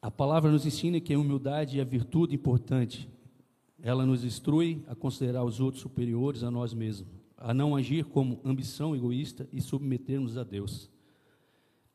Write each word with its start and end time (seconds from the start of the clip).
A 0.00 0.10
palavra 0.10 0.50
nos 0.50 0.64
ensina 0.64 1.00
que 1.00 1.12
a 1.12 1.18
humildade 1.18 1.78
é 1.78 1.82
a 1.82 1.84
virtude 1.84 2.34
importante. 2.34 3.08
Ela 3.82 4.06
nos 4.06 4.24
instrui 4.24 4.84
a 4.86 4.94
considerar 4.94 5.44
os 5.44 5.58
outros 5.60 5.82
superiores 5.82 6.44
a 6.44 6.50
nós 6.50 6.72
mesmos, 6.72 7.08
a 7.36 7.52
não 7.52 7.74
agir 7.74 8.04
como 8.04 8.40
ambição 8.44 8.94
egoísta 8.94 9.48
e 9.52 9.60
submetermos 9.60 10.38
a 10.38 10.44
Deus. 10.44 10.88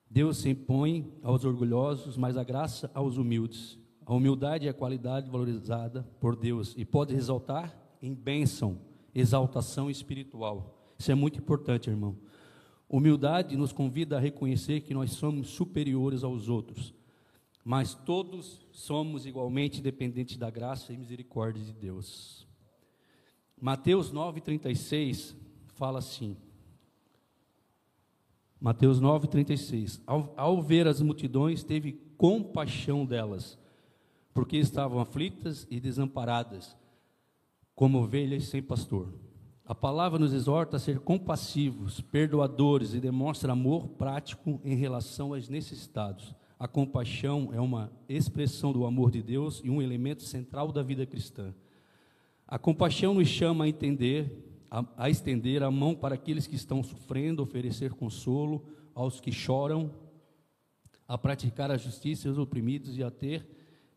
Deus 0.10 0.38
se 0.38 0.50
impõe 0.50 1.12
aos 1.24 1.46
orgulhosos, 1.46 2.18
mas 2.18 2.38
a 2.38 2.44
graça 2.44 2.92
aos 2.94 3.18
humildes. 3.18 3.80
A 4.06 4.14
humildade 4.14 4.68
é 4.68 4.70
a 4.70 4.74
qualidade 4.74 5.30
valorizada 5.30 6.04
por 6.20 6.36
Deus 6.36 6.76
e 6.78 6.84
pode 6.84 7.14
resultar 7.14 7.74
em 8.02 8.14
bênção, 8.14 8.78
exaltação 9.16 9.90
espiritual. 9.90 10.94
Isso 11.00 11.12
é 11.12 11.16
muito 11.16 11.40
importante, 11.40 11.90
irmão. 11.90 12.18
Humildade 12.90 13.56
nos 13.56 13.72
convida 13.72 14.18
a 14.18 14.20
reconhecer 14.20 14.82
que 14.82 14.94
nós 14.94 15.14
somos 15.14 15.48
superiores 15.48 16.24
aos 16.24 16.50
outros, 16.50 16.94
mas 17.64 17.94
todos 17.94 18.66
somos 18.72 19.26
igualmente 19.26 19.82
dependentes 19.82 20.38
da 20.38 20.50
graça 20.50 20.92
e 20.92 20.98
misericórdia 20.98 21.64
de 21.64 21.74
Deus. 21.74 22.46
Mateus 23.60 24.12
9,36 24.12 25.36
fala 25.76 26.00
assim. 26.00 26.36
Mateus 28.60 29.02
9,36. 29.02 30.02
Ao, 30.06 30.34
ao 30.36 30.62
ver 30.62 30.88
as 30.88 31.02
multidões, 31.02 31.64
teve 31.64 31.94
compaixão 32.18 33.06
delas, 33.06 33.58
porque 34.34 34.58
estavam 34.58 35.00
aflitas 35.00 35.68
e 35.70 35.80
desamparadas, 35.80 36.76
como 37.76 38.00
ovelhas 38.00 38.46
sem 38.46 38.62
pastor. 38.62 39.14
A 39.66 39.74
palavra 39.74 40.20
nos 40.20 40.34
exorta 40.34 40.76
a 40.76 40.80
ser 40.80 41.00
compassivos, 41.00 42.02
perdoadores 42.02 42.94
e 42.94 43.00
demonstra 43.00 43.54
amor 43.54 43.88
prático 43.90 44.60
em 44.64 44.76
relação 44.76 45.34
aos 45.34 45.48
necessitados. 45.48 46.36
A 46.60 46.68
compaixão 46.68 47.50
é 47.54 47.60
uma 47.60 47.92
expressão 48.08 48.72
do 48.72 48.86
amor 48.86 49.12
de 49.12 49.22
Deus 49.22 49.62
e 49.64 49.70
um 49.70 49.82
elemento 49.82 50.24
central 50.24 50.72
da 50.72 50.82
vida 50.82 51.06
cristã. 51.06 51.54
A 52.48 52.60
compaixão 52.60 53.14
nos 53.14 53.28
chama 53.28 53.66
a 53.66 53.68
entender, 53.68 54.32
a, 54.70 54.86
a 54.98 55.10
estender 55.10 55.64
a 55.64 55.72
mão 55.72 55.96
para 55.96 56.16
aqueles 56.16 56.48
que 56.48 56.56
estão 56.56 56.84
sofrendo, 56.84 57.42
oferecer 57.42 57.94
consolo 57.94 58.64
aos 58.94 59.20
que 59.20 59.32
choram, 59.32 59.92
a 61.08 61.18
praticar 61.18 61.72
a 61.72 61.78
justiça 61.78 62.30
aos 62.30 62.38
oprimidos 62.38 62.98
e 62.98 63.04
a 63.04 63.12
ter 63.12 63.46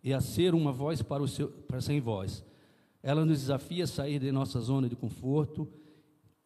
e 0.03 0.12
a 0.12 0.21
ser 0.21 0.55
uma 0.55 0.73
voz 0.73 1.03
para 1.03 1.23
o 1.23 1.29
seu 1.29 1.49
para 1.49 1.81
sem 1.81 2.01
voz. 2.01 2.45
Ela 3.03 3.25
nos 3.25 3.41
desafia 3.41 3.84
a 3.84 3.87
sair 3.87 4.19
de 4.19 4.33
nossa 4.33 4.61
zona 4.61 4.89
de 4.89 4.97
conforto 4.97 5.69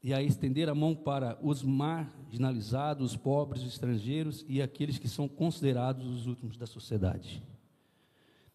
e 0.03 0.15
a 0.15 0.23
estender 0.23 0.69
a 0.69 0.75
mão 0.75 0.95
para 0.95 1.39
os 1.43 1.63
marginalizados, 1.63 3.13
os 3.13 3.17
pobres, 3.17 3.63
os 3.63 3.73
estrangeiros 3.73 4.45
e 4.49 4.63
aqueles 4.63 4.99
que 4.99 5.09
são 5.09 5.29
considerados 5.29 6.07
os 6.07 6.27
últimos 6.27 6.57
da 6.57 6.67
sociedade. 6.67 7.43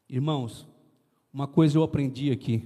Irmãos, 0.10 0.68
uma 1.32 1.48
coisa 1.48 1.78
eu 1.78 1.84
aprendi 1.84 2.32
aqui, 2.32 2.64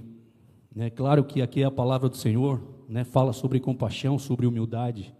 né? 0.74 0.88
Claro 0.88 1.24
que 1.24 1.42
aqui 1.42 1.62
é 1.62 1.64
a 1.64 1.70
palavra 1.70 2.08
do 2.08 2.16
Senhor, 2.16 2.62
né? 2.88 3.04
Fala 3.04 3.32
sobre 3.32 3.60
compaixão, 3.60 4.18
sobre 4.18 4.46
humildade. 4.46 5.14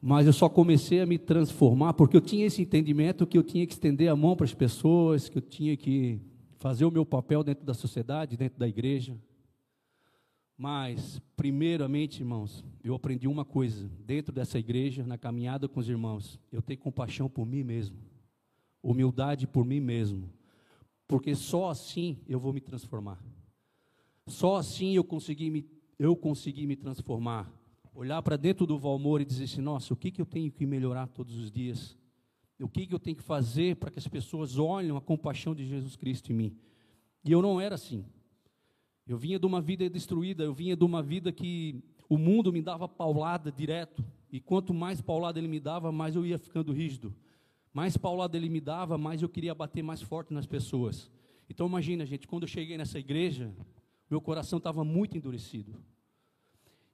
Mas 0.00 0.26
eu 0.26 0.32
só 0.32 0.48
comecei 0.48 1.00
a 1.00 1.06
me 1.06 1.18
transformar 1.18 1.92
porque 1.92 2.16
eu 2.16 2.20
tinha 2.22 2.46
esse 2.46 2.62
entendimento 2.62 3.26
que 3.26 3.36
eu 3.36 3.42
tinha 3.42 3.66
que 3.66 3.74
estender 3.74 4.08
a 4.08 4.16
mão 4.16 4.34
para 4.34 4.46
as 4.46 4.54
pessoas, 4.54 5.28
que 5.28 5.36
eu 5.36 5.42
tinha 5.42 5.76
que 5.76 6.18
fazer 6.58 6.86
o 6.86 6.90
meu 6.90 7.04
papel 7.04 7.42
dentro 7.42 7.66
da 7.66 7.74
sociedade, 7.74 8.36
dentro 8.36 8.58
da 8.58 8.66
igreja. 8.66 9.14
Mas, 10.62 11.18
primeiramente, 11.38 12.20
irmãos, 12.20 12.62
eu 12.84 12.94
aprendi 12.94 13.26
uma 13.26 13.46
coisa: 13.46 13.90
dentro 14.04 14.30
dessa 14.30 14.58
igreja, 14.58 15.06
na 15.06 15.16
caminhada 15.16 15.66
com 15.66 15.80
os 15.80 15.88
irmãos, 15.88 16.38
eu 16.52 16.60
tenho 16.60 16.78
compaixão 16.78 17.30
por 17.30 17.46
mim 17.46 17.62
mesmo, 17.62 17.96
humildade 18.82 19.46
por 19.46 19.64
mim 19.64 19.80
mesmo, 19.80 20.30
porque 21.08 21.34
só 21.34 21.70
assim 21.70 22.18
eu 22.28 22.38
vou 22.38 22.52
me 22.52 22.60
transformar. 22.60 23.24
Só 24.26 24.56
assim 24.56 24.94
eu 24.94 25.02
consegui 25.02 25.48
me, 25.48 25.66
eu 25.98 26.14
consegui 26.14 26.66
me 26.66 26.76
transformar. 26.76 27.50
Olhar 27.94 28.20
para 28.20 28.36
dentro 28.36 28.66
do 28.66 28.78
Valmor 28.78 29.22
e 29.22 29.24
dizer 29.24 29.44
assim: 29.44 29.62
nossa, 29.62 29.94
o 29.94 29.96
que, 29.96 30.10
que 30.10 30.20
eu 30.20 30.26
tenho 30.26 30.52
que 30.52 30.66
melhorar 30.66 31.06
todos 31.06 31.38
os 31.38 31.50
dias? 31.50 31.96
O 32.60 32.68
que, 32.68 32.86
que 32.86 32.94
eu 32.94 33.00
tenho 33.00 33.16
que 33.16 33.22
fazer 33.22 33.76
para 33.76 33.90
que 33.90 33.98
as 33.98 34.06
pessoas 34.06 34.58
olhem 34.58 34.94
a 34.94 35.00
compaixão 35.00 35.54
de 35.54 35.64
Jesus 35.64 35.96
Cristo 35.96 36.30
em 36.30 36.34
mim? 36.34 36.56
E 37.24 37.32
eu 37.32 37.40
não 37.40 37.58
era 37.58 37.76
assim. 37.76 38.04
Eu 39.10 39.18
vinha 39.18 39.40
de 39.40 39.44
uma 39.44 39.60
vida 39.60 39.90
destruída, 39.90 40.44
eu 40.44 40.54
vinha 40.54 40.76
de 40.76 40.84
uma 40.84 41.02
vida 41.02 41.32
que 41.32 41.82
o 42.08 42.16
mundo 42.16 42.52
me 42.52 42.62
dava 42.62 42.88
paulada 42.88 43.50
direto. 43.50 44.04
E 44.30 44.38
quanto 44.38 44.72
mais 44.72 45.00
paulada 45.00 45.36
ele 45.36 45.48
me 45.48 45.58
dava, 45.58 45.90
mais 45.90 46.14
eu 46.14 46.24
ia 46.24 46.38
ficando 46.38 46.72
rígido. 46.72 47.12
Mais 47.74 47.96
paulada 47.96 48.36
ele 48.36 48.48
me 48.48 48.60
dava, 48.60 48.96
mais 48.96 49.20
eu 49.20 49.28
queria 49.28 49.52
bater 49.52 49.82
mais 49.82 50.00
forte 50.00 50.32
nas 50.32 50.46
pessoas. 50.46 51.10
Então 51.48 51.66
imagina, 51.66 52.06
gente, 52.06 52.28
quando 52.28 52.44
eu 52.44 52.48
cheguei 52.48 52.78
nessa 52.78 53.00
igreja, 53.00 53.52
meu 54.08 54.20
coração 54.20 54.58
estava 54.58 54.84
muito 54.84 55.16
endurecido. 55.16 55.74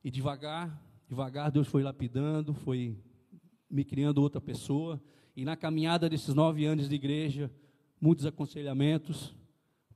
E 0.03 0.11
devagar, 0.11 0.83
devagar 1.07 1.51
Deus 1.51 1.69
foi 1.69 1.83
lapidando, 1.83 2.55
foi 2.55 2.97
me 3.71 3.85
criando 3.85 4.23
outra 4.23 4.41
pessoa. 4.41 4.99
E 5.37 5.45
na 5.45 5.55
caminhada 5.55 6.09
desses 6.09 6.35
nove 6.35 6.65
anos 6.65 6.89
de 6.89 6.95
igreja, 6.95 7.51
muitos 8.01 8.25
aconselhamentos, 8.25 9.37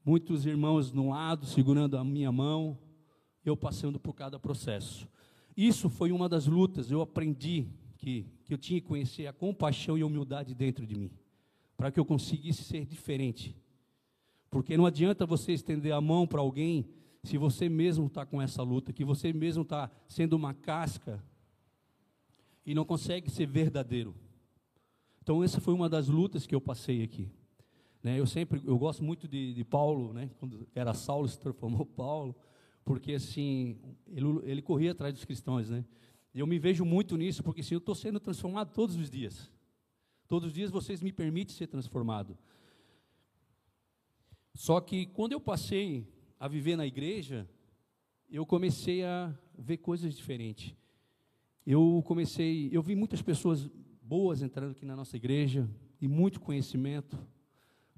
muitos 0.05 0.47
irmãos 0.47 0.93
no 0.93 1.11
lado 1.11 1.47
segurando 1.47 1.97
a 1.97 2.05
minha 2.05 2.33
mão, 2.33 2.79
eu 3.45 3.57
passando 3.57 3.99
por 3.99 4.15
cada 4.15 4.39
processo. 4.39 5.09
Isso 5.57 5.89
foi 5.89 6.13
uma 6.13 6.29
das 6.29 6.47
lutas, 6.47 6.91
eu 6.91 7.01
aprendi 7.01 7.67
que, 7.99 8.27
que 8.45 8.55
eu 8.55 8.59
tinha 8.59 8.81
que 8.81 8.87
conhecer 8.87 9.27
a 9.27 9.33
compaixão 9.33 9.99
e 9.99 10.03
a 10.03 10.07
humildade 10.07 10.55
dentro 10.55 10.87
de 10.87 10.97
mim, 10.97 11.11
para 11.77 11.91
que 11.91 12.01
eu 12.01 12.05
conseguisse 12.05 12.65
ser 12.65 12.87
diferente. 12.87 13.57
Porque 14.51 14.77
não 14.77 14.87
adianta 14.87 15.27
você 15.27 15.53
estender 15.53 15.93
a 15.93 16.01
mão 16.01 16.27
para 16.27 16.41
alguém 16.41 16.89
se 17.23 17.37
você 17.37 17.69
mesmo 17.69 18.07
está 18.07 18.25
com 18.25 18.41
essa 18.41 18.63
luta, 18.63 18.93
que 18.93 19.05
você 19.05 19.33
mesmo 19.33 19.63
está 19.63 19.91
sendo 20.09 20.35
uma 20.35 20.55
casca 20.55 21.23
e 22.65 22.75
não 22.75 22.85
consegue 22.85 23.31
ser 23.31 23.47
verdadeiro. 23.47 24.15
Então 25.23 25.45
essa 25.45 25.61
foi 25.61 25.75
uma 25.75 25.89
das 25.89 26.09
lutas 26.09 26.47
que 26.47 26.55
eu 26.55 26.61
passei 26.61 27.03
aqui. 27.03 27.31
Né, 28.03 28.19
eu 28.19 28.27
sempre, 28.27 28.63
eu 28.65 28.79
gosto 28.79 29.05
muito 29.05 29.29
de, 29.29 29.53
de, 29.53 29.65
Paulo, 29.65 30.13
né, 30.15 30.31
quando 30.39 30.67
era 30.75 30.95
Saulo 30.95 31.29
se 31.29 31.39
transformou 31.39 31.85
Paulo, 31.85 32.35
porque 32.85 33.13
assim 33.13 33.79
ele, 34.09 34.27
ele 34.45 34.63
corria 34.63 34.93
atrás 34.93 35.13
dos 35.13 35.25
cristãos, 35.25 35.69
né? 35.69 35.85
Eu 36.35 36.47
me 36.47 36.59
vejo 36.59 36.85
muito 36.85 37.17
nisso, 37.17 37.43
porque 37.43 37.61
assim, 37.61 37.75
eu 37.75 37.79
estou 37.79 37.95
sendo 37.95 38.21
transformado 38.21 38.73
todos 38.73 38.97
os 38.97 39.11
dias. 39.11 39.51
Todos 40.29 40.49
os 40.49 40.55
dias 40.55 40.71
vocês 40.71 41.03
me 41.03 41.13
permitem 41.13 41.55
ser 41.55 41.67
transformado. 41.67 42.39
Só 44.55 44.81
que 44.81 45.07
quando 45.07 45.33
eu 45.33 45.41
passei 45.41 46.07
a 46.39 46.47
viver 46.47 46.77
na 46.77 46.87
igreja, 46.87 47.49
eu 48.31 48.47
comecei 48.47 49.05
a 49.05 49.35
ver 49.59 49.79
coisas 49.79 50.15
diferentes. 50.15 50.75
Eu 51.67 52.03
comecei, 52.07 52.69
eu 52.73 52.81
vi 52.81 52.95
muitas 52.95 53.21
pessoas 53.21 53.69
boas 54.03 54.41
entrando 54.41 54.71
aqui 54.71 54.87
na 54.87 54.97
nossa 54.97 55.17
igreja 55.17 55.69
e 56.01 56.09
muito 56.09 56.41
conhecimento, 56.41 57.19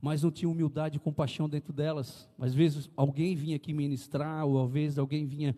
mas 0.03 0.25
não 0.25 0.33
tinha 0.33 0.51
humildade 0.51 0.97
e 0.97 1.01
compaixão 1.01 1.49
dentro 1.49 1.73
delas. 1.73 2.29
Às 2.37 2.53
vezes 2.53 2.91
alguém 2.97 3.37
vinha 3.37 3.55
aqui 3.55 3.73
ministrar, 3.73 4.45
ou 4.45 4.65
às 4.65 4.69
vezes 4.69 4.99
alguém 4.99 5.25
vinha 5.25 5.57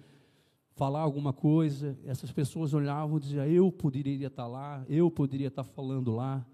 falar 0.74 1.00
alguma 1.00 1.32
coisa, 1.32 1.98
essas 2.04 2.30
pessoas 2.30 2.74
olhavam 2.74 3.16
e 3.16 3.20
diziam: 3.20 3.46
Eu 3.46 3.72
poderia 3.72 4.26
estar 4.26 4.46
lá, 4.46 4.84
eu 4.86 5.10
poderia 5.10 5.48
estar 5.48 5.64
falando 5.64 6.14
lá. 6.14 6.46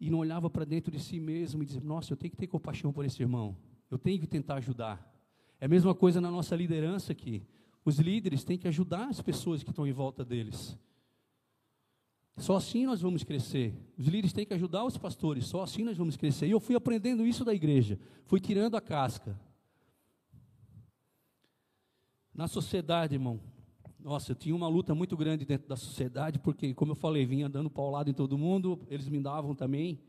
E 0.00 0.08
não 0.10 0.20
olhava 0.20 0.48
para 0.48 0.64
dentro 0.64 0.92
de 0.92 1.00
si 1.00 1.18
mesmo 1.18 1.60
e 1.60 1.66
dizia: 1.66 1.80
Nossa, 1.80 2.12
eu 2.12 2.16
tenho 2.16 2.30
que 2.30 2.36
ter 2.36 2.46
compaixão 2.46 2.92
por 2.92 3.04
esse 3.04 3.20
irmão, 3.20 3.56
eu 3.90 3.98
tenho 3.98 4.20
que 4.20 4.26
tentar 4.28 4.54
ajudar. 4.54 5.04
É 5.60 5.66
a 5.66 5.68
mesma 5.68 5.96
coisa 5.96 6.20
na 6.20 6.30
nossa 6.30 6.54
liderança 6.54 7.10
aqui. 7.10 7.42
Os 7.84 7.98
líderes 7.98 8.44
têm 8.44 8.56
que 8.56 8.68
ajudar 8.68 9.08
as 9.08 9.20
pessoas 9.20 9.64
que 9.64 9.70
estão 9.70 9.84
em 9.84 9.92
volta 9.92 10.24
deles. 10.24 10.78
Só 12.38 12.56
assim 12.56 12.86
nós 12.86 13.00
vamos 13.00 13.24
crescer. 13.24 13.74
Os 13.98 14.06
líderes 14.06 14.32
têm 14.32 14.46
que 14.46 14.54
ajudar 14.54 14.84
os 14.84 14.96
pastores, 14.96 15.46
só 15.46 15.62
assim 15.62 15.82
nós 15.82 15.96
vamos 15.96 16.16
crescer. 16.16 16.46
E 16.46 16.52
eu 16.52 16.60
fui 16.60 16.74
aprendendo 16.74 17.26
isso 17.26 17.44
da 17.44 17.52
igreja, 17.52 17.98
fui 18.24 18.40
tirando 18.40 18.76
a 18.76 18.80
casca. 18.80 19.38
Na 22.32 22.46
sociedade, 22.46 23.16
irmão, 23.16 23.40
nossa, 23.98 24.30
eu 24.30 24.36
tinha 24.36 24.54
uma 24.54 24.68
luta 24.68 24.94
muito 24.94 25.16
grande 25.16 25.44
dentro 25.44 25.68
da 25.68 25.74
sociedade, 25.74 26.38
porque, 26.38 26.72
como 26.72 26.92
eu 26.92 26.96
falei, 26.96 27.26
vinha 27.26 27.48
dando 27.48 27.68
paulado 27.68 28.08
em 28.08 28.14
todo 28.14 28.38
mundo, 28.38 28.80
eles 28.88 29.08
me 29.08 29.20
davam 29.20 29.54
também. 29.54 30.00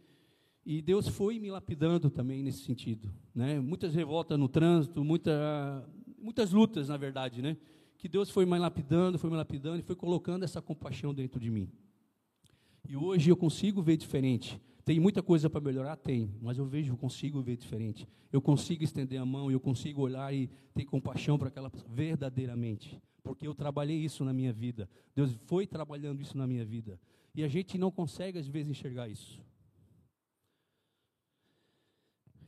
E 0.64 0.81
Deus 0.81 1.08
foi 1.08 1.40
me 1.40 1.50
lapidando 1.50 2.12
também 2.12 2.44
nesse 2.44 2.60
sentido. 2.60 3.12
Né? 3.34 3.60
Muitas 3.60 3.96
revoltas 3.96 4.38
no 4.38 4.48
trânsito, 4.48 5.04
muita, 5.04 5.90
muitas 6.22 6.52
lutas, 6.52 6.90
na 6.90 6.98
verdade, 6.98 7.42
né? 7.42 7.58
que 7.98 8.08
Deus 8.08 8.30
foi 8.30 8.46
me 8.46 8.58
lapidando, 8.58 9.18
foi 9.18 9.30
me 9.30 9.36
lapidando 9.36 9.80
e 9.80 9.81
foi 9.81 9.96
colocando 9.96 10.44
essa 10.44 10.62
compaixão 10.62 11.14
dentro 11.14 11.40
de 11.40 11.50
mim. 11.50 11.70
E 12.88 12.96
hoje 12.96 13.30
eu 13.30 13.38
consigo 13.38 13.81
ver 13.81 13.98
diferente. 13.98 14.60
Tem 14.84 15.00
muita 15.00 15.22
coisa 15.22 15.50
para 15.50 15.62
melhorar? 15.62 15.96
Tem, 15.98 16.34
mas 16.42 16.58
eu 16.58 16.66
vejo, 16.66 16.94
eu 16.94 16.98
consigo 16.98 17.42
ver 17.42 17.58
diferente. 17.58 18.08
Eu 18.31 18.42
consigo 18.42 18.84
estender 18.84 19.20
a 19.20 19.26
mão, 19.26 19.52
eu 19.52 19.60
consigo 19.60 20.02
olhar 20.02 20.34
e 20.34 20.50
ter 20.74 20.86
compaixão 20.86 21.38
para 21.38 21.50
aquela 21.50 21.70
pessoa, 21.70 21.92
verdadeiramente. 21.94 23.00
Porque 23.22 23.48
eu 23.48 23.54
trabalhei 23.54 23.98
isso 23.98 24.24
na 24.24 24.34
minha 24.34 24.52
vida. 24.52 24.90
Deus 25.16 25.38
foi 25.46 25.68
trabalhando 25.68 26.22
isso 26.22 26.38
na 26.38 26.48
minha 26.48 26.66
vida. 26.66 27.00
E 27.36 27.44
a 27.44 27.48
gente 27.48 27.78
não 27.78 27.92
consegue, 27.92 28.40
às 28.40 28.48
vezes, 28.48 28.72
enxergar 28.72 29.08
isso. 29.08 29.40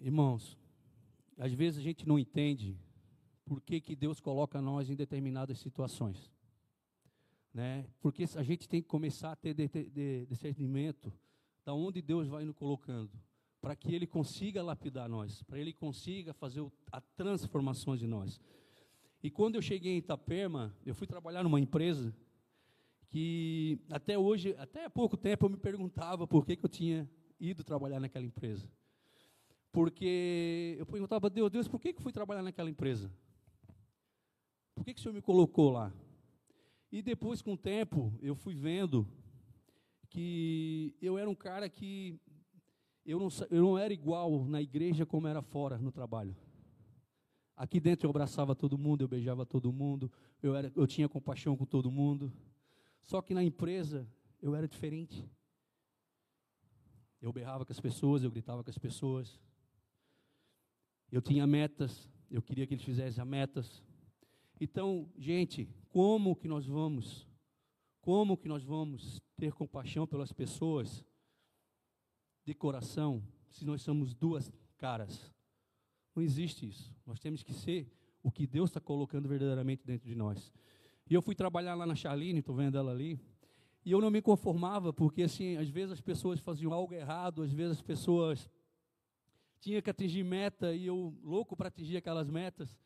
irmãos, 0.01 0.57
às 1.37 1.53
vezes 1.53 1.79
a 1.79 1.83
gente 1.83 2.07
não 2.07 2.17
entende 2.17 2.77
por 3.45 3.61
que, 3.61 3.79
que 3.79 3.95
Deus 3.95 4.19
coloca 4.19 4.61
nós 4.61 4.89
em 4.89 4.95
determinadas 4.95 5.59
situações. 5.59 6.31
Né? 7.53 7.85
Porque 7.99 8.25
a 8.35 8.43
gente 8.43 8.67
tem 8.67 8.81
que 8.81 8.87
começar 8.87 9.31
a 9.31 9.35
ter 9.35 9.53
de, 9.53 9.67
de, 9.67 10.25
discernimento 10.25 11.11
da 11.65 11.73
onde 11.73 12.01
Deus 12.01 12.27
vai 12.27 12.45
nos 12.45 12.55
colocando, 12.55 13.11
para 13.59 13.75
que 13.75 13.93
Ele 13.93 14.07
consiga 14.07 14.63
lapidar 14.63 15.09
nós, 15.09 15.43
para 15.43 15.59
Ele 15.59 15.73
consiga 15.73 16.33
fazer 16.33 16.61
o, 16.61 16.71
a 16.91 17.01
transformação 17.01 17.95
de 17.95 18.07
nós. 18.07 18.39
E 19.21 19.29
quando 19.29 19.55
eu 19.55 19.61
cheguei 19.61 19.93
em 19.93 19.97
Itapema, 19.97 20.75
eu 20.85 20.95
fui 20.95 21.05
trabalhar 21.05 21.43
numa 21.43 21.59
empresa 21.59 22.15
que 23.07 23.79
até 23.89 24.17
hoje, 24.17 24.55
até 24.57 24.85
há 24.85 24.89
pouco 24.89 25.17
tempo, 25.17 25.45
eu 25.45 25.49
me 25.49 25.57
perguntava 25.57 26.25
por 26.25 26.45
que, 26.45 26.55
que 26.55 26.65
eu 26.65 26.69
tinha 26.69 27.09
ido 27.39 27.63
trabalhar 27.63 27.99
naquela 27.99 28.25
empresa. 28.25 28.71
Porque 29.71 30.75
eu 30.79 30.85
perguntava, 30.85 31.29
Deus, 31.29 31.51
Deus, 31.51 31.67
por 31.67 31.79
que, 31.79 31.93
que 31.93 31.99
eu 31.99 32.03
fui 32.03 32.11
trabalhar 32.11 32.41
naquela 32.41 32.69
empresa? 32.69 33.11
Por 34.73 34.85
que, 34.85 34.93
que 34.93 34.99
o 34.99 35.03
Senhor 35.03 35.13
me 35.13 35.21
colocou 35.21 35.71
lá? 35.71 35.93
E 36.91 37.01
depois, 37.01 37.41
com 37.41 37.53
o 37.53 37.57
tempo, 37.57 38.13
eu 38.21 38.35
fui 38.35 38.53
vendo 38.53 39.07
que 40.09 40.93
eu 41.01 41.17
era 41.17 41.29
um 41.29 41.35
cara 41.35 41.69
que 41.69 42.19
eu 43.05 43.17
não, 43.17 43.29
eu 43.49 43.61
não 43.61 43.77
era 43.77 43.93
igual 43.93 44.43
na 44.45 44.61
igreja 44.61 45.05
como 45.05 45.27
era 45.27 45.41
fora 45.41 45.77
no 45.77 45.91
trabalho. 45.91 46.35
Aqui 47.55 47.79
dentro 47.79 48.05
eu 48.05 48.09
abraçava 48.09 48.55
todo 48.55 48.77
mundo, 48.77 49.01
eu 49.01 49.07
beijava 49.07 49.45
todo 49.45 49.71
mundo, 49.71 50.11
eu, 50.41 50.55
era, 50.55 50.71
eu 50.75 50.85
tinha 50.85 51.07
compaixão 51.07 51.55
com 51.55 51.65
todo 51.65 51.89
mundo. 51.89 52.31
Só 53.01 53.21
que 53.21 53.33
na 53.33 53.43
empresa 53.43 54.07
eu 54.41 54.53
era 54.53 54.67
diferente. 54.67 55.25
Eu 57.21 57.31
berrava 57.31 57.65
com 57.65 57.71
as 57.71 57.79
pessoas, 57.79 58.23
eu 58.23 58.31
gritava 58.31 58.63
com 58.63 58.69
as 58.69 58.77
pessoas. 58.77 59.39
Eu 61.11 61.21
tinha 61.21 61.45
metas, 61.47 62.09
eu 62.29 62.41
queria 62.41 62.65
que 62.67 62.73
eles 62.73 62.83
fizessem 62.83 63.21
as 63.21 63.27
metas. 63.27 63.83
Então, 64.63 65.09
gente, 65.17 65.67
como 65.89 66.35
que 66.35 66.47
nós 66.47 66.67
vamos, 66.67 67.27
como 67.99 68.37
que 68.37 68.47
nós 68.47 68.63
vamos 68.63 69.19
ter 69.35 69.51
compaixão 69.53 70.05
pelas 70.05 70.31
pessoas 70.31 71.03
de 72.45 72.53
coração 72.53 73.23
se 73.49 73.65
nós 73.65 73.81
somos 73.81 74.13
duas 74.13 74.53
caras? 74.77 75.33
Não 76.15 76.21
existe 76.21 76.69
isso. 76.69 76.95
Nós 77.07 77.19
temos 77.19 77.41
que 77.41 77.51
ser 77.51 77.91
o 78.21 78.31
que 78.31 78.45
Deus 78.45 78.69
está 78.69 78.79
colocando 78.79 79.27
verdadeiramente 79.27 79.83
dentro 79.83 80.07
de 80.07 80.13
nós. 80.13 80.53
E 81.09 81.13
eu 81.15 81.23
fui 81.23 81.33
trabalhar 81.33 81.73
lá 81.73 81.87
na 81.87 81.95
Charline, 81.95 82.37
estou 82.37 82.53
vendo 82.53 82.77
ela 82.77 82.91
ali, 82.91 83.19
e 83.83 83.91
eu 83.91 83.99
não 83.99 84.11
me 84.11 84.21
conformava, 84.21 84.93
porque 84.93 85.23
assim, 85.23 85.57
às 85.57 85.69
vezes 85.69 85.93
as 85.93 86.01
pessoas 86.01 86.39
faziam 86.39 86.71
algo 86.71 86.93
errado, 86.93 87.41
às 87.41 87.51
vezes 87.51 87.77
as 87.77 87.81
pessoas 87.81 88.47
tinham 89.59 89.81
que 89.81 89.89
atingir 89.89 90.23
meta, 90.23 90.71
e 90.71 90.85
eu 90.85 91.17
louco 91.23 91.57
para 91.57 91.69
atingir 91.69 91.97
aquelas 91.97 92.29
metas, 92.29 92.77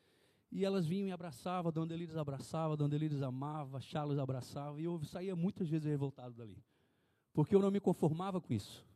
e 0.50 0.64
elas 0.64 0.86
vinham 0.86 1.08
e 1.08 1.12
abraçavam, 1.12 1.72
Dona 1.72 1.92
Elides 1.92 2.16
abraçava, 2.16 2.76
Dona 2.76 2.94
Elides 2.94 3.22
amava, 3.22 3.80
Charles 3.80 4.18
abraçava, 4.18 4.80
e 4.80 4.84
eu 4.84 5.02
saía 5.04 5.34
muitas 5.34 5.68
vezes 5.68 5.86
revoltado 5.86 6.34
dali, 6.34 6.62
porque 7.32 7.54
eu 7.54 7.60
não 7.60 7.70
me 7.70 7.80
conformava 7.80 8.40
com 8.40 8.52
isso. 8.54 8.86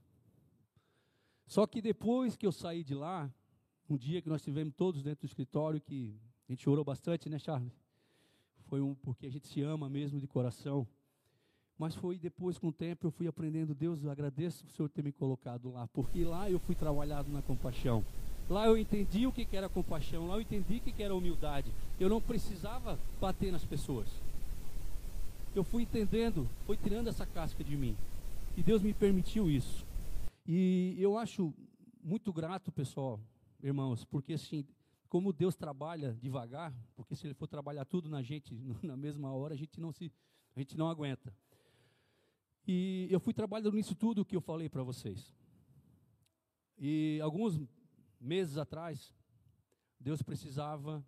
Só 1.47 1.67
que 1.67 1.83
depois 1.83 2.37
que 2.37 2.47
eu 2.47 2.53
saí 2.53 2.85
de 2.85 2.95
lá, 2.95 3.33
um 3.89 3.97
dia 3.97 4.23
que 4.23 4.29
nós 4.29 4.43
tivemos 4.43 4.73
todos 4.75 5.03
dentro 5.03 5.27
do 5.27 5.27
escritório, 5.27 5.81
que 5.81 6.17
a 6.49 6.53
gente 6.53 6.63
chorou 6.63 6.85
bastante, 6.85 7.29
né, 7.29 7.39
Charles? 7.39 7.73
Foi 8.67 8.81
um 8.81 8.95
porque 8.95 9.27
a 9.27 9.31
gente 9.31 9.49
se 9.49 9.61
ama 9.63 9.89
mesmo 9.91 10.21
de 10.21 10.29
coração. 10.29 10.87
Mas 11.77 11.95
foi 11.95 12.19
depois, 12.19 12.59
com 12.59 12.69
o 12.69 12.73
tempo, 12.73 13.07
eu 13.07 13.11
fui 13.11 13.27
aprendendo, 13.27 13.75
Deus, 13.75 14.05
eu 14.05 14.11
agradeço 14.11 14.65
o 14.67 14.69
Senhor 14.69 14.89
ter 14.89 15.03
me 15.03 15.11
colocado 15.11 15.71
lá, 15.71 15.89
porque 15.89 16.25
lá 16.25 16.49
eu 16.49 16.59
fui 16.61 16.75
trabalhado 16.75 17.33
na 17.33 17.43
compaixão. 17.43 18.05
Lá 18.51 18.67
eu 18.67 18.77
entendi 18.77 19.29
o 19.29 19.33
que 19.33 19.47
era 19.57 19.69
compaixão, 19.69 20.27
lá 20.27 20.35
eu 20.35 20.41
entendi 20.41 20.79
o 20.79 20.81
que 20.81 21.01
era 21.01 21.15
humildade. 21.15 21.71
Eu 22.01 22.09
não 22.09 22.21
precisava 22.21 22.99
bater 23.21 23.53
nas 23.53 23.65
pessoas. 23.65 24.09
Eu 25.55 25.63
fui 25.63 25.85
entendendo, 25.85 26.49
foi 26.67 26.77
tirando 26.77 27.07
essa 27.07 27.25
casca 27.25 27.63
de 27.63 27.77
mim. 27.77 27.97
E 28.57 28.63
Deus 28.63 28.83
me 28.83 28.93
permitiu 28.93 29.49
isso. 29.49 29.87
E 30.45 30.97
eu 30.99 31.17
acho 31.17 31.55
muito 32.03 32.33
grato, 32.33 32.73
pessoal, 32.73 33.21
irmãos, 33.63 34.05
porque 34.05 34.33
assim, 34.33 34.67
como 35.09 35.33
Deus 35.33 35.55
trabalha 35.55 36.19
devagar, 36.21 36.75
porque 36.97 37.15
se 37.15 37.29
Ele 37.29 37.35
for 37.35 37.47
trabalhar 37.47 37.85
tudo 37.85 38.09
na 38.09 38.21
gente 38.21 38.53
na 38.83 38.97
mesma 38.97 39.33
hora, 39.33 39.55
a 39.55 39.57
gente 39.57 39.81
não 39.81 39.93
se, 39.93 40.11
a 40.57 40.59
gente 40.59 40.77
não 40.77 40.89
aguenta. 40.89 41.33
E 42.67 43.07
eu 43.11 43.21
fui 43.21 43.33
trabalhando 43.33 43.77
nisso 43.77 43.95
tudo 43.95 44.25
que 44.25 44.35
eu 44.35 44.41
falei 44.41 44.69
para 44.69 44.83
vocês. 44.83 45.33
E 46.77 47.21
alguns 47.23 47.61
meses 48.21 48.59
atrás, 48.59 49.15
Deus 49.99 50.23
precisava 50.23 51.05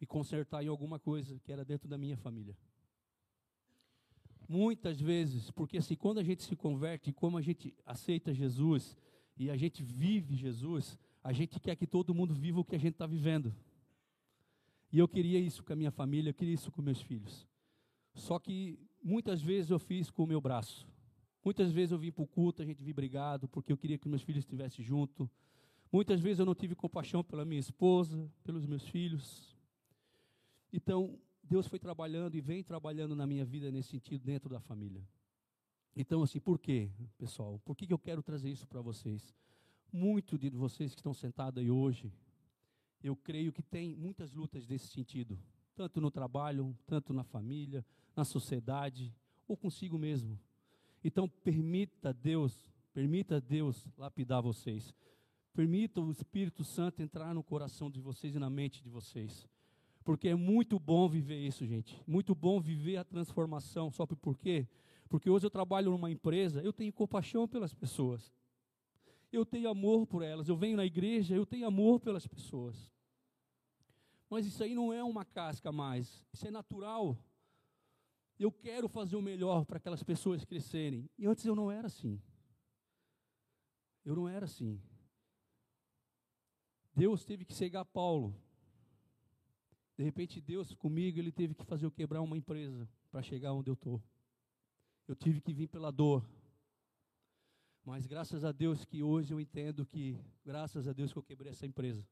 me 0.00 0.06
consertar 0.06 0.64
em 0.64 0.68
alguma 0.68 0.98
coisa 0.98 1.38
que 1.40 1.52
era 1.52 1.64
dentro 1.64 1.88
da 1.88 1.98
minha 1.98 2.16
família. 2.16 2.56
Muitas 4.48 5.00
vezes, 5.00 5.50
porque 5.50 5.78
assim, 5.78 5.94
quando 5.94 6.18
a 6.18 6.24
gente 6.24 6.42
se 6.42 6.56
converte, 6.56 7.12
como 7.12 7.36
a 7.38 7.42
gente 7.42 7.74
aceita 7.86 8.34
Jesus 8.34 8.96
e 9.36 9.48
a 9.50 9.56
gente 9.56 9.82
vive 9.82 10.34
Jesus, 10.34 10.98
a 11.22 11.32
gente 11.32 11.60
quer 11.60 11.76
que 11.76 11.86
todo 11.86 12.14
mundo 12.14 12.34
viva 12.34 12.58
o 12.58 12.64
que 12.64 12.74
a 12.74 12.78
gente 12.78 12.94
está 12.94 13.06
vivendo. 13.06 13.54
E 14.92 14.98
eu 14.98 15.06
queria 15.06 15.38
isso 15.38 15.62
com 15.62 15.72
a 15.72 15.76
minha 15.76 15.90
família, 15.90 16.30
eu 16.30 16.34
queria 16.34 16.54
isso 16.54 16.72
com 16.72 16.82
meus 16.82 17.00
filhos. 17.00 17.46
Só 18.14 18.38
que 18.38 18.78
muitas 19.02 19.40
vezes 19.40 19.70
eu 19.70 19.78
fiz 19.78 20.10
com 20.10 20.24
o 20.24 20.26
meu 20.26 20.40
braço. 20.40 20.88
Muitas 21.44 21.70
vezes 21.70 21.92
eu 21.92 21.98
vim 21.98 22.10
para 22.10 22.24
o 22.24 22.26
culto, 22.26 22.60
a 22.60 22.64
gente 22.64 22.82
vi 22.82 22.92
brigado, 22.92 23.48
porque 23.48 23.72
eu 23.72 23.76
queria 23.76 23.96
que 23.96 24.08
meus 24.08 24.22
filhos 24.22 24.44
estivessem 24.44 24.84
junto. 24.84 25.30
Muitas 25.92 26.20
vezes 26.20 26.38
eu 26.38 26.46
não 26.46 26.54
tive 26.54 26.74
compaixão 26.74 27.24
pela 27.24 27.44
minha 27.44 27.60
esposa, 27.60 28.30
pelos 28.44 28.64
meus 28.64 28.86
filhos. 28.86 29.56
Então, 30.72 31.18
Deus 31.42 31.66
foi 31.66 31.80
trabalhando 31.80 32.36
e 32.36 32.40
vem 32.40 32.62
trabalhando 32.62 33.16
na 33.16 33.26
minha 33.26 33.44
vida 33.44 33.72
nesse 33.72 33.90
sentido 33.90 34.24
dentro 34.24 34.48
da 34.48 34.60
família. 34.60 35.02
Então, 35.96 36.22
assim, 36.22 36.38
por 36.38 36.58
quê, 36.58 36.88
pessoal? 37.18 37.60
Por 37.64 37.74
que, 37.74 37.92
eu 37.92 37.98
quero 37.98 38.22
trazer 38.22 38.50
isso 38.50 38.68
para 38.68 38.80
vocês? 38.80 39.34
Muito 39.92 40.38
de 40.38 40.48
vocês 40.50 40.94
que 40.94 41.00
estão 41.00 41.12
sentados 41.12 41.60
aí 41.60 41.70
hoje, 41.70 42.12
eu 43.02 43.16
creio 43.16 43.52
que 43.52 43.62
tem 43.62 43.96
muitas 43.96 44.32
lutas 44.32 44.66
desse 44.66 44.86
sentido, 44.86 45.36
tanto 45.74 46.00
no 46.00 46.10
trabalho, 46.10 46.76
tanto 46.86 47.12
na 47.12 47.24
família, 47.24 47.84
na 48.14 48.24
sociedade 48.24 49.12
ou 49.48 49.56
consigo 49.56 49.98
mesmo. 49.98 50.38
Então, 51.02 51.28
permita 51.28 52.12
Deus, 52.12 52.72
permita 52.92 53.40
Deus 53.40 53.88
lapidar 53.98 54.40
vocês. 54.40 54.94
Permita 55.52 56.00
o 56.00 56.10
Espírito 56.10 56.62
Santo 56.62 57.02
entrar 57.02 57.34
no 57.34 57.42
coração 57.42 57.90
de 57.90 58.00
vocês 58.00 58.34
e 58.34 58.38
na 58.38 58.48
mente 58.48 58.82
de 58.82 58.88
vocês. 58.88 59.48
Porque 60.04 60.28
é 60.28 60.34
muito 60.34 60.78
bom 60.78 61.08
viver 61.08 61.38
isso, 61.38 61.66
gente. 61.66 62.00
Muito 62.06 62.34
bom 62.34 62.60
viver 62.60 62.96
a 62.96 63.04
transformação. 63.04 63.90
Só 63.90 64.06
por 64.06 64.38
quê? 64.38 64.66
Porque 65.08 65.28
hoje 65.28 65.44
eu 65.46 65.50
trabalho 65.50 65.90
numa 65.90 66.10
empresa, 66.10 66.62
eu 66.62 66.72
tenho 66.72 66.92
compaixão 66.92 67.46
pelas 67.46 67.74
pessoas. 67.74 68.32
Eu 69.32 69.44
tenho 69.44 69.68
amor 69.68 70.06
por 70.06 70.22
elas. 70.22 70.48
Eu 70.48 70.56
venho 70.56 70.76
na 70.76 70.84
igreja, 70.84 71.34
eu 71.34 71.44
tenho 71.44 71.66
amor 71.66 72.00
pelas 72.00 72.26
pessoas. 72.26 72.92
Mas 74.28 74.46
isso 74.46 74.62
aí 74.62 74.74
não 74.74 74.92
é 74.92 75.02
uma 75.02 75.24
casca 75.24 75.72
mais. 75.72 76.24
Isso 76.32 76.46
é 76.46 76.50
natural. 76.50 77.18
Eu 78.38 78.50
quero 78.50 78.88
fazer 78.88 79.16
o 79.16 79.22
melhor 79.22 79.64
para 79.64 79.76
aquelas 79.76 80.02
pessoas 80.02 80.44
crescerem. 80.44 81.10
E 81.18 81.26
antes 81.26 81.44
eu 81.44 81.54
não 81.54 81.70
era 81.70 81.88
assim. 81.88 82.20
Eu 84.04 84.14
não 84.14 84.28
era 84.28 84.46
assim. 84.46 84.80
Deus 87.00 87.24
teve 87.24 87.46
que 87.46 87.54
cegar 87.54 87.82
Paulo. 87.86 88.36
De 89.96 90.04
repente, 90.04 90.38
Deus 90.38 90.74
comigo, 90.74 91.18
ele 91.18 91.32
teve 91.32 91.54
que 91.54 91.64
fazer 91.64 91.86
eu 91.86 91.90
quebrar 91.90 92.20
uma 92.20 92.36
empresa 92.36 92.86
para 93.10 93.22
chegar 93.22 93.54
onde 93.54 93.70
eu 93.70 93.74
estou. 93.74 94.02
Eu 95.08 95.16
tive 95.16 95.40
que 95.40 95.54
vir 95.54 95.66
pela 95.66 95.90
dor. 95.90 96.22
Mas 97.82 98.06
graças 98.06 98.44
a 98.44 98.52
Deus 98.52 98.84
que 98.84 99.02
hoje 99.02 99.32
eu 99.32 99.40
entendo 99.40 99.86
que, 99.86 100.18
graças 100.44 100.86
a 100.86 100.92
Deus 100.92 101.10
que 101.10 101.18
eu 101.18 101.22
quebrei 101.22 101.52
essa 101.52 101.64
empresa. 101.64 102.06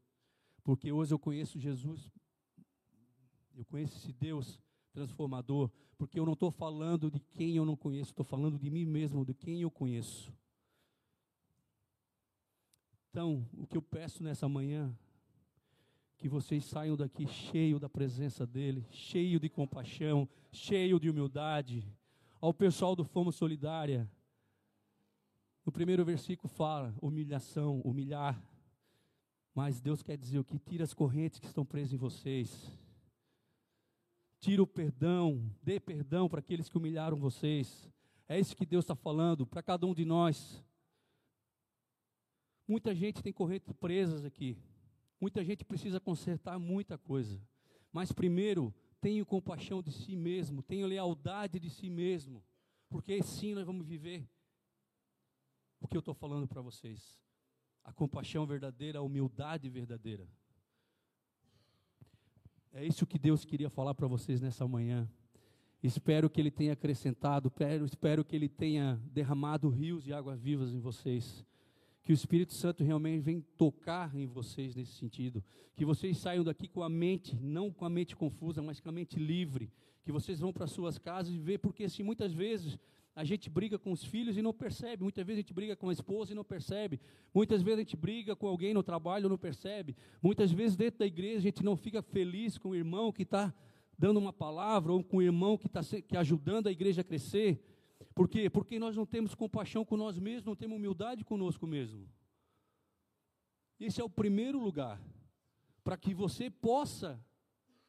Porque 0.65 0.91
hoje 0.91 1.13
eu 1.13 1.19
conheço 1.19 1.59
Jesus, 1.59 2.11
eu 3.55 3.67
conheço 3.67 3.95
esse 3.99 4.15
Deus 4.15 4.59
transformador, 4.91 5.71
porque 5.99 6.19
eu 6.19 6.25
não 6.25 6.33
estou 6.33 6.51
falando 6.51 7.11
de 7.11 7.21
quem 7.21 7.57
eu 7.57 7.67
não 7.67 7.77
conheço, 7.77 8.13
estou 8.13 8.25
falando 8.25 8.59
de 8.59 8.71
mim 8.71 8.87
mesmo, 8.87 9.23
de 9.23 9.35
quem 9.35 9.61
eu 9.61 9.71
conheço. 9.71 10.33
Então, 13.11 13.47
o 13.57 13.67
que 13.67 13.77
eu 13.77 13.83
peço 13.83 14.23
nessa 14.23 14.49
manhã 14.49 14.95
que 16.19 16.29
vocês 16.29 16.65
saiam 16.65 16.97
daqui 16.97 17.27
cheio 17.27 17.79
da 17.79 17.89
presença 17.89 18.45
dele, 18.45 18.85
cheio 18.91 19.39
de 19.39 19.49
compaixão, 19.49 20.29
cheio 20.51 20.99
de 20.99 21.09
humildade. 21.09 21.87
Ao 22.41 22.53
pessoal 22.53 22.97
do 22.97 23.05
Fomos 23.05 23.37
Solidária, 23.37 24.11
no 25.65 25.71
primeiro 25.71 26.05
versículo 26.05 26.49
fala 26.49 26.95
humilhação, 27.01 27.81
humilhar. 27.85 28.43
Mas 29.55 29.81
Deus 29.81 30.03
quer 30.03 30.17
dizer 30.17 30.39
o 30.39 30.45
que? 30.45 30.59
Tira 30.59 30.85
as 30.85 30.93
correntes 30.93 31.39
que 31.39 31.47
estão 31.47 31.65
presas 31.65 31.93
em 31.93 31.97
vocês. 31.97 32.71
Tira 34.41 34.63
o 34.63 34.67
perdão, 34.67 35.51
dê 35.63 35.81
perdão 35.81 36.29
para 36.29 36.41
aqueles 36.41 36.69
que 36.69 36.77
humilharam 36.77 37.17
vocês. 37.17 37.91
É 38.29 38.39
isso 38.39 38.57
que 38.57 38.67
Deus 38.67 38.85
está 38.85 38.95
falando 38.95 39.47
para 39.47 39.63
cada 39.63 39.87
um 39.87 39.95
de 39.95 40.05
nós. 40.05 40.65
Muita 42.69 42.95
gente 42.95 43.23
tem 43.23 43.33
correntes 43.33 43.73
presas 43.73 44.27
aqui. 44.27 44.59
Muita 45.19 45.43
gente 45.43 45.65
precisa 45.65 45.99
consertar 45.99 46.59
muita 46.59 46.99
coisa. 46.99 47.41
Mas 47.91 48.13
primeiro, 48.13 48.75
tenha 49.01 49.25
compaixão 49.25 49.83
de 49.83 49.91
si 49.91 50.15
mesmo, 50.15 50.63
tenha 50.63 50.87
lealdade 50.87 51.59
de 51.59 51.71
si 51.71 51.89
mesmo. 51.89 52.45
Porque 52.91 53.15
assim 53.15 53.55
nós 53.55 53.65
vamos 53.65 53.87
viver 53.87 54.29
o 55.81 55.89
que 55.89 55.97
eu 55.97 56.01
estou 56.01 56.15
falando 56.15 56.47
para 56.47 56.61
vocês. 56.61 57.19
A 57.83 57.93
compaixão 57.93 58.47
verdadeira, 58.47 58.99
a 58.99 59.03
humildade 59.03 59.69
verdadeira. 59.71 60.29
É 62.73 62.85
isso 62.85 63.07
que 63.07 63.19
Deus 63.19 63.47
queria 63.47 63.71
falar 63.71 63.95
para 63.95 64.07
vocês 64.07 64.43
nessa 64.43 64.69
manhã. 64.69 65.11
Espero 65.83 66.29
que 66.29 66.41
Ele 66.41 66.51
tenha 66.51 66.75
acrescentado, 66.75 67.51
espero, 67.87 68.25
que 68.25 68.37
Ele 68.37 68.49
tenha 68.49 69.01
derramado 69.07 69.69
rios 69.71 70.05
de 70.05 70.13
águas 70.13 70.41
vivas 70.41 70.75
em 70.75 70.81
vocês. 70.81 71.47
Que 72.09 72.13
o 72.13 72.15
Espírito 72.15 72.55
Santo 72.55 72.83
realmente 72.83 73.21
venha 73.21 73.45
tocar 73.59 74.17
em 74.17 74.25
vocês 74.25 74.75
nesse 74.75 74.93
sentido. 74.93 75.45
Que 75.77 75.85
vocês 75.85 76.17
saiam 76.17 76.43
daqui 76.43 76.67
com 76.67 76.83
a 76.83 76.89
mente, 76.89 77.37
não 77.39 77.71
com 77.71 77.85
a 77.85 77.91
mente 77.91 78.17
confusa, 78.17 78.63
mas 78.63 78.81
com 78.81 78.89
a 78.89 78.93
mente 78.93 79.19
livre. 79.19 79.71
Que 80.03 80.11
vocês 80.11 80.41
vão 80.41 80.51
para 80.51 80.67
suas 80.67 80.97
casas 80.97 81.35
e 81.35 81.39
ver, 81.39 81.59
porque 81.59 81.85
assim, 81.85 82.03
muitas 82.03 82.33
vezes 82.33 82.79
a 83.15 83.25
gente 83.25 83.51
briga 83.51 83.79
com 83.79 83.93
os 83.93 84.03
filhos 84.03 84.39
e 84.39 84.41
não 84.41 84.55
percebe. 84.55 85.03
Muitas 85.03 85.23
vezes 85.27 85.41
a 85.41 85.43
gente 85.43 85.53
briga 85.53 85.77
com 85.77 85.91
a 85.91 85.93
esposa 85.93 86.33
e 86.33 86.35
não 86.35 86.45
percebe. 86.45 86.99
Muitas 87.35 87.61
vezes 87.61 87.79
a 87.79 87.83
gente 87.83 87.97
briga 87.99 88.35
com 88.35 88.47
alguém 88.47 88.73
no 88.73 88.83
trabalho 88.83 89.27
e 89.27 89.29
não 89.29 89.37
percebe. 89.37 89.95
Muitas 90.23 90.51
vezes 90.51 90.79
dentro 90.79 91.01
da 91.01 91.07
igreja 91.07 91.37
a 91.37 91.43
gente 91.43 91.63
não 91.63 91.77
fica 91.77 92.01
feliz 92.01 92.57
com 92.57 92.71
o 92.71 92.75
irmão 92.75 93.13
que 93.13 93.25
está 93.25 93.53
dando 93.99 94.17
uma 94.17 94.33
palavra 94.33 94.95
ou 94.95 95.05
com 95.05 95.19
o 95.19 95.23
irmão 95.23 95.59
que 95.59 95.67
está 95.67 95.83
que 95.83 96.17
ajudando 96.17 96.69
a 96.69 96.73
igreja 96.73 97.03
a 97.03 97.05
crescer. 97.05 97.63
Por 98.15 98.29
quê? 98.29 98.49
Porque 98.49 98.79
nós 98.79 98.97
não 98.97 99.07
temos 99.07 99.35
compaixão 99.35 99.85
com 99.85 99.97
nós 99.97 100.19
mesmos, 100.19 100.45
não 100.45 100.57
temos 100.57 100.77
humildade 100.77 101.25
conosco 101.25 101.67
mesmo. 101.67 102.09
Esse 103.79 104.01
é 104.01 104.05
o 104.05 104.11
primeiro 104.11 104.59
lugar 104.59 105.01
para 105.85 105.97
que 105.97 106.13
você 106.13 106.51
possa 106.51 107.19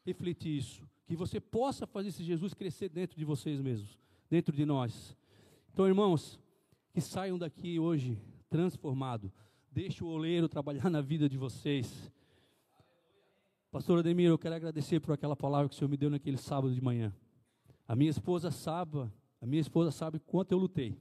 refletir 0.04 0.56
isso, 0.56 0.88
que 1.06 1.16
você 1.16 1.40
possa 1.40 1.86
fazer 1.86 2.08
esse 2.08 2.24
Jesus 2.24 2.54
crescer 2.54 2.88
dentro 2.88 3.16
de 3.18 3.24
vocês 3.24 3.60
mesmos, 3.60 3.98
dentro 4.28 4.54
de 4.54 4.64
nós. 4.64 5.16
Então, 5.72 5.86
irmãos, 5.86 6.38
que 6.92 7.00
saiam 7.00 7.38
daqui 7.38 7.78
hoje 7.78 8.18
transformado. 8.48 9.32
Deixe 9.70 10.02
o 10.02 10.08
oleiro 10.08 10.48
trabalhar 10.48 10.90
na 10.90 11.00
vida 11.00 11.28
de 11.28 11.38
vocês. 11.38 12.12
Pastor 13.70 14.00
Ademir, 14.00 14.28
eu 14.28 14.38
quero 14.38 14.56
agradecer 14.56 14.98
por 14.98 15.12
aquela 15.12 15.36
palavra 15.36 15.68
que 15.68 15.74
o 15.76 15.78
Senhor 15.78 15.88
me 15.88 15.96
deu 15.96 16.10
naquele 16.10 16.36
sábado 16.36 16.74
de 16.74 16.82
manhã. 16.82 17.14
A 17.86 17.94
minha 17.94 18.10
esposa 18.10 18.50
sabe, 18.50 19.08
a 19.40 19.46
minha 19.46 19.60
esposa 19.60 19.90
sabe 19.90 20.18
quanto 20.18 20.52
eu 20.52 20.58
lutei. 20.58 21.00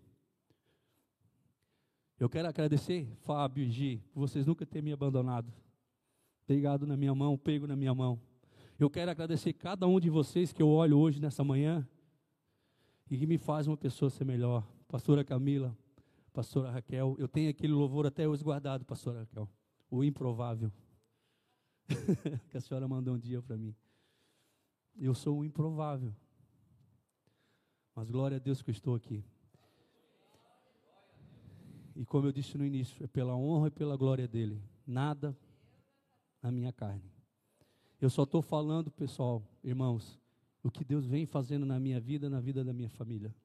Eu 2.20 2.30
quero 2.30 2.48
agradecer, 2.48 3.08
Fábio 3.22 3.64
e 3.64 3.70
Gi, 3.70 4.04
por 4.12 4.22
vocês 4.22 4.46
nunca 4.46 4.66
terem 4.66 4.84
me 4.84 4.94
abandonado. 4.94 5.54
Pegado 6.46 6.86
na 6.86 6.98
minha 6.98 7.14
mão, 7.16 7.38
pego 7.38 7.66
na 7.66 7.76
minha 7.76 7.94
mão. 7.94 8.20
Eu 8.78 8.90
quero 8.90 9.12
agradecer 9.12 9.54
cada 9.54 9.88
um 9.88 10.00
de 10.00 10.10
vocês 10.10 10.52
que 10.52 10.62
eu 10.62 10.70
olho 10.70 10.98
hoje 10.98 11.20
nessa 11.20 11.44
manhã 11.44 11.88
e 13.10 13.18
que 13.18 13.26
me 13.26 13.38
faz 13.38 13.68
uma 13.68 13.78
pessoa 13.78 14.10
ser 14.10 14.26
melhor. 14.26 14.66
Pastora 14.88 15.24
Camila, 15.24 15.78
pastora 16.34 16.72
Raquel, 16.72 17.16
eu 17.20 17.28
tenho 17.28 17.50
aquele 17.50 17.74
louvor 17.74 18.06
até 18.06 18.28
hoje 18.28 18.44
guardado, 18.44 18.86
pastora 18.86 19.20
Raquel. 19.20 19.50
O 19.90 20.04
improvável. 20.04 20.72
que 22.50 22.58
a 22.58 22.62
senhora 22.62 22.88
mandou 22.88 23.16
um 23.16 23.20
dia 23.20 23.42
para 23.42 23.58
mim. 23.58 23.76
Eu 24.98 25.14
sou 25.14 25.40
o 25.40 25.46
improvável. 25.46 26.14
Mas 28.00 28.10
glória 28.10 28.38
a 28.38 28.40
Deus 28.40 28.62
que 28.62 28.70
eu 28.70 28.72
estou 28.72 28.96
aqui. 28.96 29.22
E 31.98 32.06
como 32.06 32.28
eu 32.28 32.32
disse 32.32 32.58
no 32.58 32.66
início, 32.66 33.04
é 33.04 33.08
pela 33.08 33.36
honra 33.36 33.68
e 33.68 33.72
pela 33.72 33.98
glória 33.98 34.26
dele. 34.26 34.64
Nada 34.88 35.38
na 36.42 36.50
minha 36.50 36.72
carne. 36.72 37.12
Eu 38.00 38.10
só 38.10 38.24
estou 38.24 38.42
falando, 38.42 38.90
pessoal, 38.90 39.44
irmãos, 39.62 40.18
o 40.64 40.72
que 40.72 40.86
Deus 40.86 41.06
vem 41.06 41.26
fazendo 41.26 41.66
na 41.66 41.78
minha 41.78 42.00
vida, 42.00 42.30
na 42.30 42.40
vida 42.40 42.64
da 42.64 42.72
minha 42.72 42.88
família. 42.88 43.36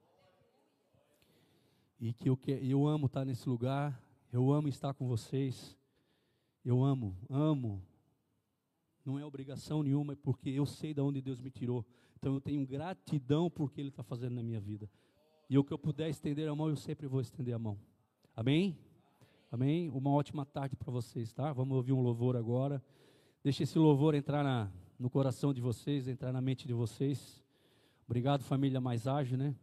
E 1.99 2.13
que 2.13 2.31
eu, 2.31 2.39
eu 2.47 2.87
amo 2.87 3.07
estar 3.07 3.25
nesse 3.25 3.49
lugar, 3.49 4.01
eu 4.33 4.53
amo 4.53 4.69
estar 4.69 4.95
com 4.95 5.09
vocês. 5.09 5.77
Eu 6.65 6.85
amo, 6.85 7.19
amo 7.29 7.83
não 9.05 9.19
é 9.19 9.25
obrigação 9.25 9.83
nenhuma, 9.83 10.15
é 10.15 10.17
porque 10.17 10.49
eu 10.49 10.65
sei 10.65 10.95
de 10.95 11.01
onde 11.01 11.21
Deus 11.21 11.41
me 11.41 11.51
tirou. 11.51 11.85
Então 12.25 12.33
eu 12.33 12.41
tenho 12.41 12.67
gratidão 12.67 13.51
por 13.51 13.71
que 13.71 13.83
Ele 13.83 13.91
está 13.91 14.03
fazendo 14.03 14.37
na 14.37 14.43
minha 14.43 14.59
vida. 14.59 14.89
E 15.51 15.59
o 15.59 15.63
que 15.63 15.75
eu 15.75 15.79
puder 15.79 16.09
estender 16.09 16.49
a 16.49 16.55
mão, 16.55 16.71
eu 16.71 16.77
sempre 16.77 17.07
vou 17.07 17.21
estender 17.21 17.55
a 17.55 17.59
mão. 17.59 17.79
Amém? 18.35 18.79
Amém? 19.53 19.91
Uma 19.91 20.09
ótima 20.09 20.47
tarde 20.47 20.75
para 20.75 20.91
vocês, 20.91 21.35
tá? 21.35 21.53
Vamos 21.53 21.77
ouvir 21.77 21.93
um 21.93 22.01
louvor 22.01 22.35
agora. 22.35 22.83
Deixe 23.43 23.65
esse 23.65 23.79
louvor 23.79 24.15
entrar 24.15 24.43
na, 24.43 24.71
no 24.99 25.11
coração 25.11 25.53
de 25.53 25.61
vocês, 25.61 26.09
entrar 26.09 26.33
na 26.33 26.41
mente 26.41 26.67
de 26.67 26.73
vocês. 26.73 27.45
Obrigado, 28.07 28.43
família 28.43 28.81
mais 28.81 29.07
ágil, 29.07 29.37
né? 29.37 29.55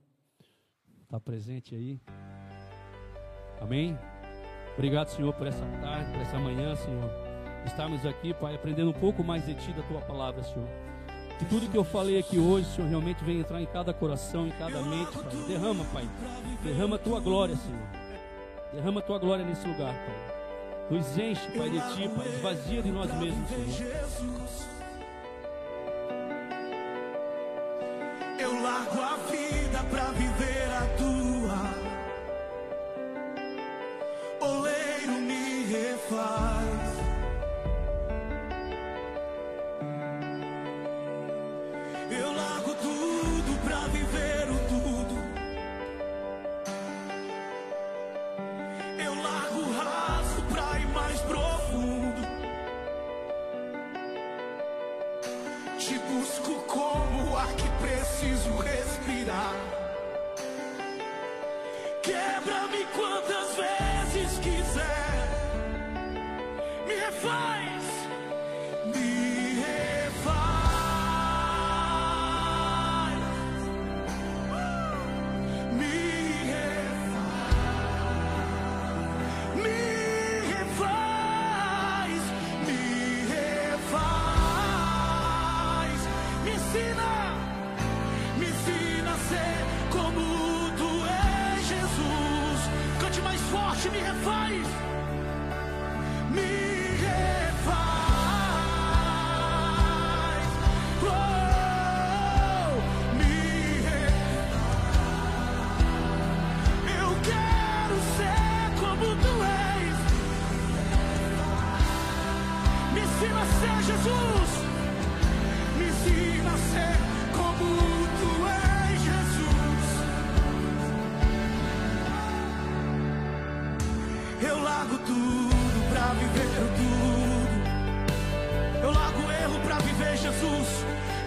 Está 1.02 1.20
presente 1.20 1.74
aí. 1.74 2.00
Amém? 3.60 3.98
Obrigado, 4.76 5.08
Senhor, 5.08 5.34
por 5.34 5.48
essa 5.48 5.66
tarde, 5.82 6.12
por 6.12 6.22
essa 6.22 6.38
manhã, 6.38 6.76
Senhor 6.76 7.10
estarmos 7.66 8.06
aqui, 8.06 8.34
Pai, 8.34 8.56
aprendendo 8.56 8.90
um 8.90 9.00
pouco 9.00 9.24
mais 9.24 9.46
de 9.46 9.54
Ti, 9.56 9.72
da 9.74 9.84
Tua 9.84 10.02
palavra, 10.02 10.44
Senhor. 10.44 10.91
Que 11.42 11.46
tudo 11.46 11.68
que 11.68 11.76
eu 11.76 11.84
falei 11.84 12.20
aqui 12.20 12.38
hoje, 12.38 12.68
Senhor, 12.76 12.88
realmente 12.88 13.24
venha 13.24 13.40
entrar 13.40 13.60
em 13.60 13.66
cada 13.66 13.92
coração, 13.92 14.46
em 14.46 14.52
cada 14.52 14.80
mente, 14.84 15.12
Pai. 15.12 15.36
Derrama, 15.48 15.84
Pai. 15.86 16.08
Derrama 16.64 16.98
a 16.98 17.00
Tua 17.00 17.20
glória, 17.20 17.56
Senhor. 17.56 17.82
Derrama 18.72 19.00
a 19.00 19.04
Tua 19.04 19.18
glória 19.18 19.44
nesse 19.44 19.68
lugar, 19.68 19.92
Pai. 19.92 20.16
Nos 20.92 21.18
enche, 21.18 21.42
Pai, 21.58 21.72
de 21.72 21.80
Ti, 21.96 22.08
Pai. 22.16 22.28
Esvazia 22.28 22.84
de 22.84 22.92
nós 22.92 23.12
mesmos, 23.16 23.50
Senhor. 23.50 24.38
Eu 28.38 28.62
largo 28.62 29.02
a 29.02 29.18
vida 29.32 29.84
pra 29.90 30.12
viver 30.12 30.71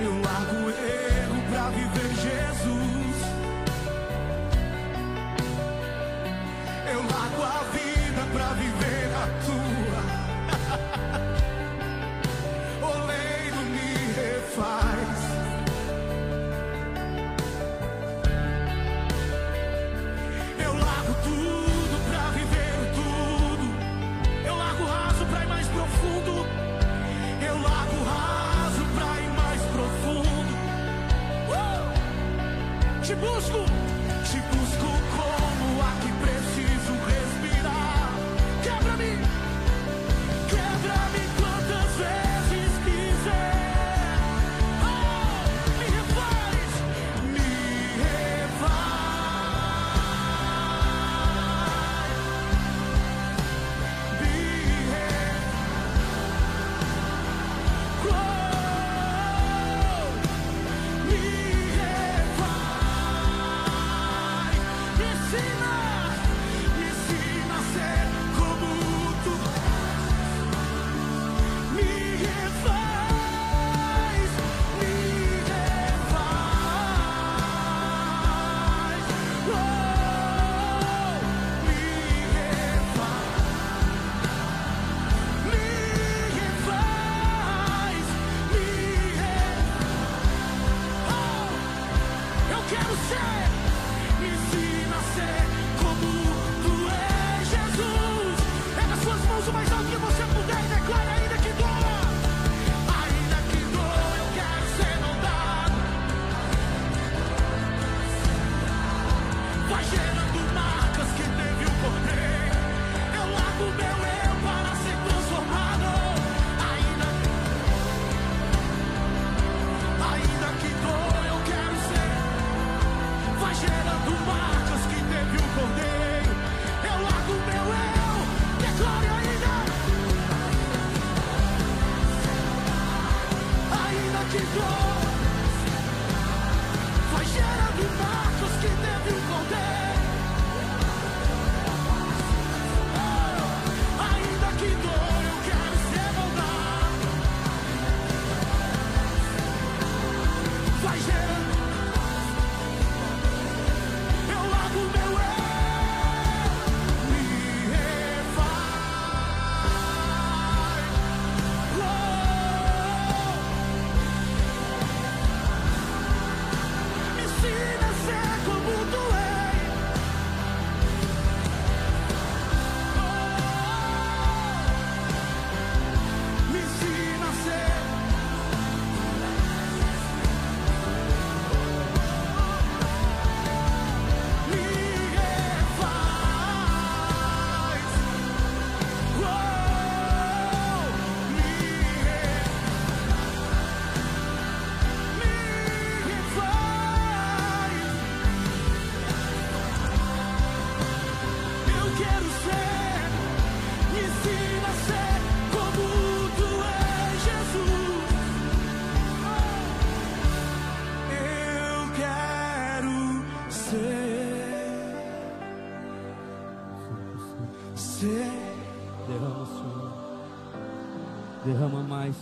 Eu 0.05 0.13
largo 0.21 0.57
o 0.57 0.69
erro 0.69 1.43
pra 1.49 1.71
viver 1.71 2.15
Jesus. 2.27 3.17
Eu 6.93 7.01
largo 7.01 7.43
a 7.43 7.65
vida 7.73 8.23
pra 8.35 8.49
viver 8.53 9.04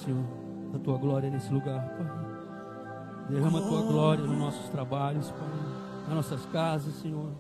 Senhor, 0.05 0.25
a 0.75 0.79
tua 0.79 0.99
glória 0.99 1.31
nesse 1.31 1.53
lugar, 1.53 1.81
Pai. 1.97 2.33
Derrama 3.29 3.61
a 3.61 3.62
tua 3.62 3.83
glória 3.83 4.25
nos 4.25 4.37
nossos 4.37 4.69
trabalhos, 4.69 5.31
Pai. 5.31 5.49
Nas 6.07 6.15
nossas 6.17 6.45
casas, 6.47 6.95
Senhor. 6.95 7.31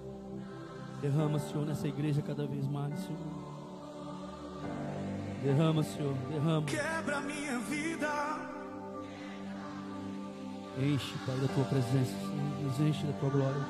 Derrama, 1.00 1.38
Senhor, 1.40 1.66
nessa 1.66 1.88
igreja 1.88 2.22
cada 2.22 2.46
vez 2.46 2.66
mais, 2.68 2.98
Senhor. 3.00 3.18
Derrama, 5.42 5.82
Senhor, 5.82 6.14
derrama. 6.30 6.66
Quebra 6.66 7.20
minha 7.20 7.58
vida. 7.58 8.08
Enche, 10.78 11.14
Pai, 11.26 11.36
da 11.36 11.48
tua 11.48 11.64
presença, 11.64 12.12
Senhor. 12.12 12.62
Nos 12.62 12.80
enche 12.80 13.04
da 13.04 13.12
tua 13.14 13.28
glória. 13.28 13.66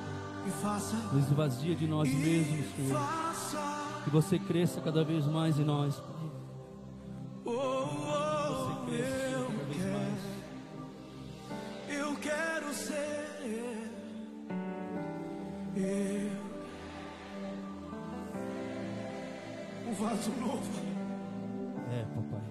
E 0.46 0.50
faça. 0.50 0.96
Nos 1.12 1.24
esvazia 1.24 1.74
de 1.74 1.86
nós 1.86 2.12
mesmos, 2.12 2.66
Senhor. 2.76 3.00
Que 4.04 4.10
você 4.10 4.38
cresça 4.38 4.80
cada 4.82 5.02
vez 5.02 5.26
mais 5.26 5.58
em 5.58 5.64
nós, 5.64 5.96
Pai. 5.96 6.21
Eu. 15.74 16.30
Um 19.88 19.92
vaso 19.94 20.30
novo. 20.32 20.82
É, 21.90 22.04
papai. 22.14 22.42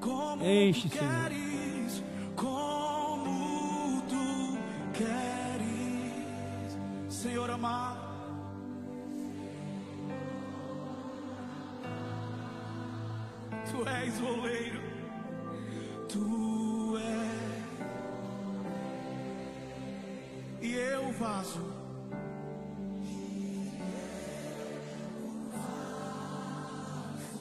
Como 0.00 0.44
Enche, 0.44 0.88
Senhor. 0.88 1.51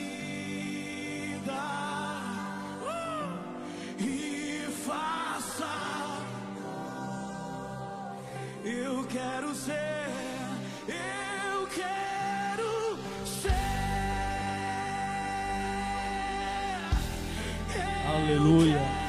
Uh! 2.82 4.02
e 4.02 4.66
faça. 4.86 6.22
Eu 8.64 9.04
quero 9.04 9.54
ser, 9.54 10.08
eu 10.88 11.66
quero 11.66 12.98
ser. 13.26 13.50
Aleluia. 18.08 18.99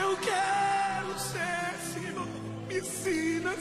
Eu 0.00 0.16
quero 0.16 1.18
ser, 1.18 1.74
Senhor. 1.92 2.26
Me 2.68 2.78
ensina. 2.78 3.54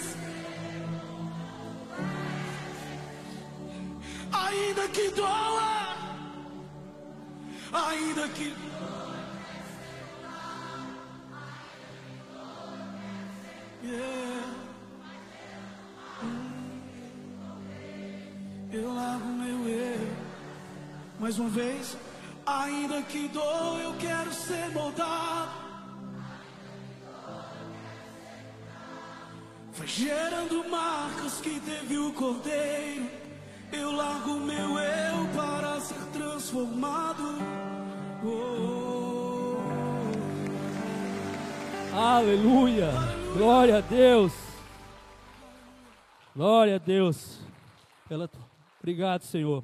Ainda 4.31 4.87
que 4.89 5.09
doa, 5.11 5.95
ainda 7.71 8.27
que. 8.29 8.55
Yeah. 13.83 14.43
Eu 18.71 18.93
largo 18.95 19.27
meu 19.27 19.69
eu. 19.69 20.07
Mais 21.19 21.37
uma 21.37 21.49
vez, 21.49 21.95
ainda 22.45 23.01
que 23.03 23.27
dou, 23.27 23.79
eu 23.79 23.93
quero 23.99 24.33
ser 24.33 24.69
moldado. 24.71 25.62
Gerando 29.95 30.67
marcas 30.69 31.39
que 31.39 31.59
teve 31.59 31.97
o 31.97 32.11
cordeiro. 32.13 33.07
Eu 33.71 33.91
largo 33.91 34.39
meu 34.39 34.79
eu 34.79 35.27
para 35.35 35.79
ser 35.79 36.03
transformado. 36.11 37.23
Oh, 38.25 39.57
Aleluia. 41.95 42.89
Glória 43.37 43.77
a 43.77 43.81
Deus. 43.81 44.33
Glória 46.35 46.75
a 46.75 46.79
Deus. 46.79 47.39
Pela... 48.07 48.29
Obrigado, 48.79 49.23
Senhor. 49.23 49.63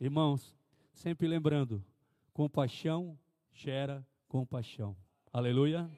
Irmãos, 0.00 0.54
sempre 0.94 1.28
lembrando, 1.28 1.84
compaixão 2.32 3.18
gera 3.52 4.06
compaixão. 4.28 4.96
Aleluia. 5.32 5.90